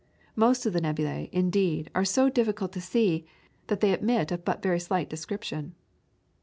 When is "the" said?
0.73-0.81